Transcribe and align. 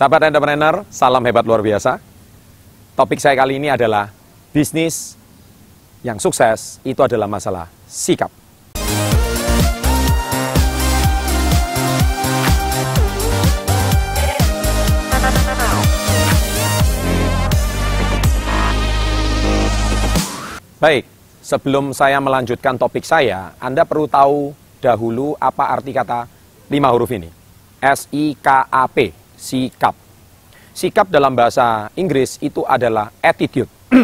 Sahabat 0.00 0.32
entrepreneur, 0.32 0.80
salam 0.88 1.20
hebat 1.28 1.44
luar 1.44 1.60
biasa. 1.60 2.00
Topik 2.96 3.20
saya 3.20 3.36
kali 3.36 3.60
ini 3.60 3.68
adalah 3.68 4.08
bisnis 4.48 5.12
yang 6.00 6.16
sukses 6.16 6.80
itu 6.88 7.04
adalah 7.04 7.28
masalah 7.28 7.68
sikap. 7.84 8.32
Baik, 20.80 21.04
sebelum 21.44 21.92
saya 21.92 22.24
melanjutkan 22.24 22.80
topik 22.80 23.04
saya, 23.04 23.52
Anda 23.60 23.84
perlu 23.84 24.08
tahu 24.08 24.56
dahulu 24.80 25.36
apa 25.36 25.76
arti 25.76 25.92
kata 25.92 26.24
lima 26.72 26.88
huruf 26.88 27.12
ini. 27.12 27.28
S-I-K-A-P, 27.84 29.19
sikap. 29.40 29.96
Sikap 30.76 31.08
dalam 31.08 31.32
bahasa 31.32 31.88
Inggris 31.96 32.36
itu 32.44 32.60
adalah 32.68 33.08
attitude. 33.24 33.72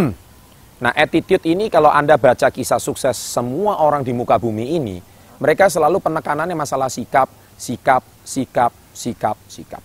nah, 0.83 0.93
attitude 0.97 1.45
ini 1.45 1.69
kalau 1.69 1.93
Anda 1.93 2.17
baca 2.17 2.49
kisah 2.49 2.81
sukses 2.81 3.15
semua 3.15 3.85
orang 3.85 4.01
di 4.01 4.17
muka 4.17 4.41
bumi 4.41 4.81
ini, 4.81 4.99
mereka 5.37 5.69
selalu 5.69 6.01
penekanannya 6.01 6.57
masalah 6.57 6.89
sikap, 6.89 7.29
sikap, 7.61 8.01
sikap, 8.25 8.73
sikap, 8.97 9.37
sikap. 9.47 9.85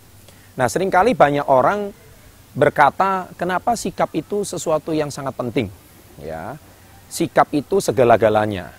Nah, 0.55 0.71
sering 0.71 0.87
kali 0.87 1.11
banyak 1.11 1.45
orang 1.45 1.91
berkata, 2.55 3.31
kenapa 3.35 3.75
sikap 3.75 4.11
itu 4.15 4.43
sesuatu 4.43 4.91
yang 4.91 5.11
sangat 5.11 5.35
penting? 5.35 5.67
Ya, 6.19 6.59
sikap 7.07 7.47
itu 7.55 7.79
segala-galanya. 7.79 8.71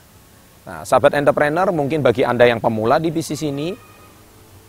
Nah, 0.62 0.84
sahabat 0.86 1.16
entrepreneur, 1.16 1.69
mungkin 1.75 2.05
bagi 2.05 2.23
Anda 2.23 2.47
yang 2.47 2.61
pemula 2.62 3.00
di 3.00 3.11
bisnis 3.11 3.42
ini, 3.42 3.75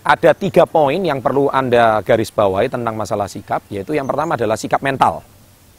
ada 0.04 0.32
tiga 0.36 0.68
poin 0.68 1.00
yang 1.00 1.24
perlu 1.24 1.48
Anda 1.48 2.04
garis 2.04 2.28
bawahi 2.28 2.68
tentang 2.68 3.00
masalah 3.00 3.32
sikap, 3.32 3.64
yaitu 3.72 3.96
yang 3.96 4.04
pertama 4.04 4.36
adalah 4.36 4.60
sikap 4.60 4.84
mental. 4.84 5.24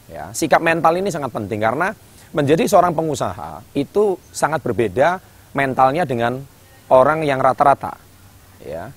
Ya, 0.08 0.32
sikap 0.32 0.64
mental 0.64 0.96
ini 0.96 1.12
sangat 1.12 1.32
penting 1.32 1.60
karena 1.60 1.92
menjadi 2.32 2.64
seorang 2.64 2.96
pengusaha 2.96 3.60
itu 3.76 4.16
sangat 4.32 4.64
berbeda 4.64 5.20
mentalnya 5.52 6.08
dengan 6.08 6.40
orang 6.88 7.22
yang 7.22 7.38
rata-rata. 7.38 8.00
Ya. 8.64 8.90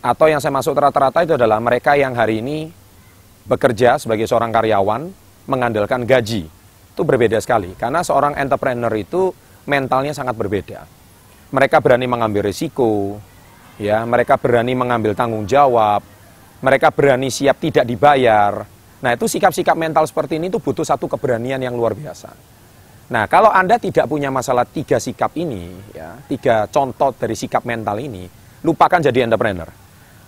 Atau 0.00 0.32
yang 0.32 0.40
saya 0.40 0.52
maksud 0.52 0.76
rata-rata 0.76 1.24
itu 1.24 1.36
adalah 1.36 1.60
mereka 1.60 1.96
yang 1.96 2.16
hari 2.16 2.40
ini 2.40 2.72
bekerja 3.44 4.00
sebagai 4.00 4.24
seorang 4.28 4.48
karyawan 4.52 5.12
mengandalkan 5.44 6.04
gaji 6.04 6.48
itu 6.48 7.02
berbeda 7.02 7.40
sekali. 7.40 7.72
Karena 7.76 8.04
seorang 8.04 8.36
entrepreneur 8.36 8.92
itu 8.96 9.32
mentalnya 9.64 10.12
sangat 10.12 10.36
berbeda. 10.36 10.84
Mereka 11.50 11.82
berani 11.82 12.06
mengambil 12.06 12.48
risiko, 12.48 13.18
ya, 13.76 14.02
mereka 14.08 14.40
berani 14.40 14.74
mengambil 14.74 15.12
tanggung 15.14 15.44
jawab, 15.44 16.02
mereka 16.64 16.90
berani 16.90 17.28
siap 17.28 17.60
tidak 17.60 17.84
dibayar. 17.84 18.64
Nah, 19.00 19.10
itu 19.16 19.24
sikap-sikap 19.24 19.76
mental 19.76 20.04
seperti 20.04 20.36
ini 20.36 20.52
itu 20.52 20.60
butuh 20.60 20.84
satu 20.84 21.08
keberanian 21.08 21.60
yang 21.60 21.72
luar 21.72 21.96
biasa. 21.96 22.32
Nah, 23.10 23.26
kalau 23.26 23.50
Anda 23.50 23.80
tidak 23.80 24.06
punya 24.06 24.30
masalah 24.30 24.62
tiga 24.68 25.02
sikap 25.02 25.34
ini, 25.34 25.74
ya, 25.90 26.14
tiga 26.30 26.70
contoh 26.70 27.10
dari 27.16 27.34
sikap 27.34 27.66
mental 27.66 27.98
ini, 27.98 28.28
lupakan 28.62 29.02
jadi 29.02 29.26
entrepreneur. 29.26 29.66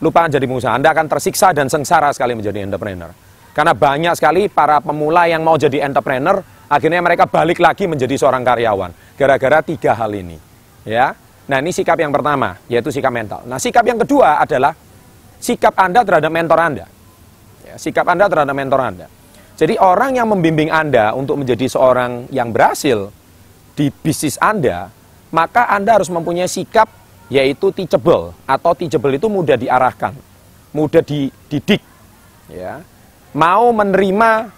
Lupakan 0.03 0.27
jadi 0.35 0.43
pengusaha. 0.51 0.75
Anda 0.75 0.91
akan 0.91 1.07
tersiksa 1.07 1.55
dan 1.55 1.71
sengsara 1.71 2.11
sekali 2.11 2.35
menjadi 2.35 2.67
entrepreneur. 2.67 3.15
Karena 3.55 3.71
banyak 3.71 4.19
sekali 4.19 4.51
para 4.51 4.83
pemula 4.83 5.31
yang 5.31 5.47
mau 5.47 5.55
jadi 5.55 5.87
entrepreneur, 5.87 6.43
akhirnya 6.67 6.99
mereka 6.99 7.31
balik 7.31 7.63
lagi 7.63 7.87
menjadi 7.87 8.19
seorang 8.19 8.43
karyawan. 8.43 8.91
Gara-gara 9.15 9.63
tiga 9.63 9.95
hal 9.95 10.11
ini. 10.17 10.41
Ya, 10.83 11.15
Nah 11.51 11.59
ini 11.59 11.75
sikap 11.75 11.99
yang 11.99 12.15
pertama, 12.15 12.59
yaitu 12.71 12.95
sikap 12.95 13.11
mental. 13.11 13.43
Nah 13.47 13.59
sikap 13.59 13.83
yang 13.83 13.99
kedua 13.99 14.39
adalah 14.39 14.75
sikap 15.43 15.75
Anda 15.75 16.07
terhadap 16.07 16.31
mentor 16.31 16.59
Anda. 16.59 16.87
Ya, 17.67 17.75
sikap 17.79 18.07
Anda 18.07 18.31
terhadap 18.31 18.55
mentor 18.55 18.81
Anda. 18.83 19.07
Jadi 19.59 19.79
orang 19.79 20.17
yang 20.19 20.31
membimbing 20.31 20.71
Anda 20.71 21.13
untuk 21.15 21.43
menjadi 21.43 21.67
seorang 21.69 22.31
yang 22.31 22.51
berhasil 22.55 23.11
di 23.75 23.91
bisnis 23.91 24.39
Anda, 24.39 24.91
maka 25.35 25.67
Anda 25.71 25.99
harus 25.99 26.11
mempunyai 26.11 26.49
sikap 26.49 26.89
yaitu 27.33 27.73
teachable 27.73 28.37
atau 28.45 28.73
teachable 28.77 29.17
itu 29.17 29.27
mudah 29.31 29.57
diarahkan, 29.57 30.13
mudah 30.75 31.01
dididik, 31.01 31.81
ya 32.53 32.85
mau 33.33 33.73
menerima 33.73 34.53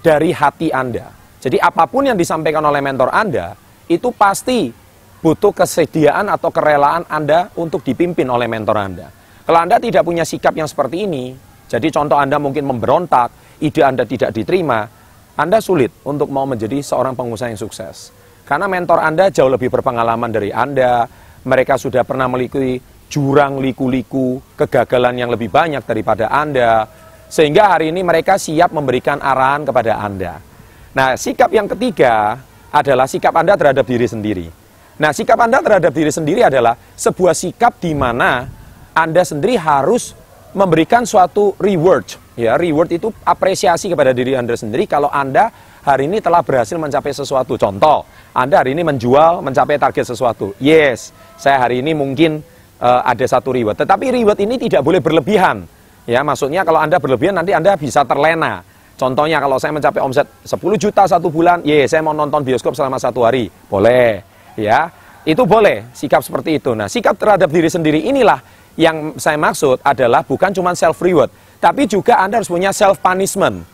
dari 0.00 0.32
hati 0.32 0.72
Anda. 0.72 1.12
Jadi 1.40 1.60
apa 1.60 1.84
pun 1.84 2.08
yang 2.08 2.16
disampaikan 2.16 2.64
oleh 2.64 2.80
mentor 2.80 3.12
Anda, 3.12 3.52
itu 3.88 4.08
pasti 4.16 4.72
butuh 5.24 5.56
kesediaan 5.56 6.28
atau 6.28 6.52
kerelaan 6.52 7.08
Anda 7.08 7.48
untuk 7.56 7.80
dipimpin 7.80 8.28
oleh 8.28 8.44
mentor 8.44 8.76
Anda. 8.76 9.08
Kalau 9.48 9.56
Anda 9.56 9.80
tidak 9.80 10.04
punya 10.04 10.20
sikap 10.20 10.52
yang 10.52 10.68
seperti 10.68 11.08
ini, 11.08 11.32
jadi 11.64 11.88
contoh 11.88 12.20
Anda 12.20 12.36
mungkin 12.36 12.68
memberontak, 12.68 13.56
ide 13.64 13.80
Anda 13.80 14.04
tidak 14.04 14.36
diterima, 14.36 14.84
Anda 15.40 15.64
sulit 15.64 16.04
untuk 16.04 16.28
mau 16.28 16.44
menjadi 16.44 16.84
seorang 16.84 17.16
pengusaha 17.16 17.48
yang 17.48 17.56
sukses. 17.56 18.12
Karena 18.44 18.68
mentor 18.68 19.00
Anda 19.00 19.32
jauh 19.32 19.48
lebih 19.48 19.72
berpengalaman 19.72 20.28
dari 20.28 20.52
Anda, 20.52 21.08
mereka 21.48 21.80
sudah 21.80 22.04
pernah 22.04 22.28
melalui 22.28 22.76
jurang 23.08 23.64
liku-liku, 23.64 24.44
kegagalan 24.60 25.24
yang 25.24 25.32
lebih 25.32 25.48
banyak 25.48 25.88
daripada 25.88 26.28
Anda, 26.28 26.84
sehingga 27.32 27.72
hari 27.72 27.96
ini 27.96 28.04
mereka 28.04 28.36
siap 28.36 28.76
memberikan 28.76 29.24
arahan 29.24 29.64
kepada 29.64 30.04
Anda. 30.04 30.36
Nah, 30.92 31.16
sikap 31.16 31.48
yang 31.48 31.64
ketiga 31.64 32.36
adalah 32.68 33.08
sikap 33.08 33.32
Anda 33.32 33.56
terhadap 33.56 33.88
diri 33.88 34.04
sendiri. 34.04 34.63
Nah, 34.94 35.10
sikap 35.10 35.34
Anda 35.42 35.58
terhadap 35.58 35.90
diri 35.90 36.14
sendiri 36.14 36.46
adalah 36.46 36.78
sebuah 36.94 37.34
sikap 37.34 37.82
di 37.82 37.98
mana 37.98 38.46
Anda 38.94 39.26
sendiri 39.26 39.58
harus 39.58 40.14
memberikan 40.54 41.02
suatu 41.02 41.58
reward. 41.58 42.22
Ya, 42.38 42.54
reward 42.54 42.94
itu 42.94 43.10
apresiasi 43.26 43.90
kepada 43.90 44.14
diri 44.14 44.38
Anda 44.38 44.54
sendiri 44.54 44.86
kalau 44.86 45.10
Anda 45.10 45.50
hari 45.82 46.06
ini 46.06 46.22
telah 46.22 46.46
berhasil 46.46 46.78
mencapai 46.78 47.10
sesuatu. 47.10 47.58
Contoh, 47.58 48.06
Anda 48.30 48.62
hari 48.62 48.78
ini 48.78 48.86
menjual, 48.86 49.42
mencapai 49.42 49.82
target 49.82 50.14
sesuatu. 50.14 50.54
Yes, 50.62 51.10
saya 51.42 51.58
hari 51.58 51.82
ini 51.82 51.90
mungkin 51.90 52.38
uh, 52.78 53.02
ada 53.02 53.26
satu 53.26 53.50
reward. 53.50 53.74
Tetapi 53.82 54.14
reward 54.14 54.38
ini 54.46 54.62
tidak 54.62 54.86
boleh 54.86 55.02
berlebihan. 55.02 55.66
Ya, 56.06 56.22
maksudnya 56.22 56.62
kalau 56.62 56.78
Anda 56.78 57.02
berlebihan 57.02 57.34
nanti 57.34 57.50
Anda 57.50 57.74
bisa 57.74 58.06
terlena. 58.06 58.62
Contohnya 58.94 59.42
kalau 59.42 59.58
saya 59.58 59.74
mencapai 59.74 59.98
omset 59.98 60.30
10 60.46 60.54
juta 60.78 61.02
satu 61.02 61.26
bulan, 61.26 61.66
ye, 61.66 61.82
saya 61.90 61.98
mau 61.98 62.14
nonton 62.14 62.46
bioskop 62.46 62.78
selama 62.78 62.94
satu 62.94 63.26
hari. 63.26 63.50
Boleh, 63.66 64.22
ya. 64.58 64.90
Itu 65.24 65.48
boleh, 65.48 65.88
sikap 65.96 66.20
seperti 66.20 66.60
itu. 66.60 66.76
Nah, 66.76 66.84
sikap 66.84 67.16
terhadap 67.16 67.48
diri 67.48 67.72
sendiri 67.72 67.96
inilah 68.04 68.44
yang 68.76 69.16
saya 69.16 69.40
maksud 69.40 69.80
adalah 69.80 70.20
bukan 70.20 70.52
cuma 70.52 70.76
self 70.76 71.00
reward, 71.00 71.32
tapi 71.62 71.88
juga 71.88 72.20
Anda 72.20 72.42
harus 72.42 72.50
punya 72.50 72.74
self 72.74 73.00
punishment. 73.00 73.64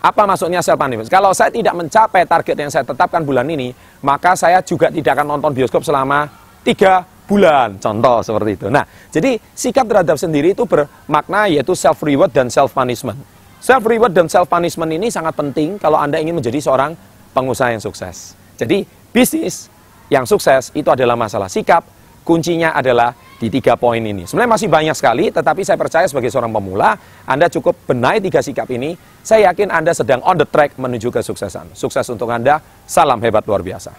Apa 0.00 0.24
maksudnya 0.24 0.64
self 0.64 0.80
punishment? 0.80 1.12
Kalau 1.12 1.36
saya 1.36 1.52
tidak 1.52 1.76
mencapai 1.76 2.24
target 2.24 2.56
yang 2.56 2.70
saya 2.72 2.88
tetapkan 2.88 3.20
bulan 3.20 3.44
ini, 3.50 3.76
maka 4.00 4.32
saya 4.32 4.64
juga 4.64 4.88
tidak 4.88 5.12
akan 5.20 5.36
nonton 5.36 5.52
bioskop 5.52 5.84
selama 5.84 6.30
tiga 6.64 7.04
bulan, 7.28 7.76
contoh 7.80 8.20
seperti 8.24 8.50
itu. 8.56 8.66
Nah, 8.72 8.84
jadi 9.12 9.36
sikap 9.52 9.84
terhadap 9.84 10.16
sendiri 10.16 10.56
itu 10.56 10.64
bermakna 10.64 11.52
yaitu 11.52 11.76
self 11.76 12.00
reward 12.00 12.32
dan 12.32 12.48
self 12.48 12.72
punishment. 12.72 13.20
Self 13.64 13.84
reward 13.88 14.12
dan 14.12 14.28
self 14.28 14.48
punishment 14.48 14.92
ini 14.92 15.08
sangat 15.08 15.36
penting 15.36 15.80
kalau 15.80 15.96
Anda 15.96 16.20
ingin 16.20 16.36
menjadi 16.36 16.60
seorang 16.60 16.96
pengusaha 17.32 17.72
yang 17.72 17.80
sukses. 17.80 18.36
Jadi, 18.60 18.86
bisnis 19.10 19.72
yang 20.14 20.38
sukses 20.38 20.70
itu 20.78 20.86
adalah 20.86 21.18
masalah 21.18 21.50
sikap, 21.50 21.82
kuncinya 22.22 22.70
adalah 22.70 23.18
di 23.42 23.50
tiga 23.50 23.74
poin 23.74 23.98
ini. 23.98 24.30
Sebenarnya 24.30 24.52
masih 24.54 24.68
banyak 24.70 24.94
sekali, 24.94 25.34
tetapi 25.34 25.66
saya 25.66 25.74
percaya 25.74 26.06
sebagai 26.06 26.30
seorang 26.30 26.54
pemula, 26.54 26.94
Anda 27.26 27.50
cukup 27.50 27.74
benahi 27.90 28.22
tiga 28.22 28.38
sikap 28.38 28.70
ini. 28.70 28.94
Saya 29.26 29.50
yakin 29.50 29.74
Anda 29.74 29.90
sedang 29.90 30.22
on 30.22 30.38
the 30.38 30.46
track 30.46 30.78
menuju 30.78 31.10
kesuksesan. 31.10 31.74
Sukses 31.74 32.06
untuk 32.14 32.30
Anda, 32.30 32.62
salam 32.86 33.18
hebat 33.26 33.42
luar 33.50 33.66
biasa. 33.66 33.90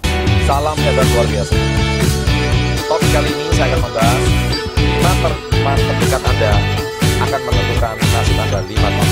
Salam 0.48 0.80
hebat 0.80 1.08
luar 1.12 1.28
biasa. 1.28 1.54
Top 2.88 3.02
kali 3.12 3.28
ini 3.36 3.52
saya 3.52 3.76
akan 3.76 3.80
membahas 3.84 4.22
lima 4.72 5.12
teman 5.20 5.78
Anda 6.32 6.52
akan 7.28 7.40
menentukan 7.44 7.96
nasib 8.00 8.38
Anda 8.40 8.60
lima 8.64 8.88
tahun. 8.88 9.05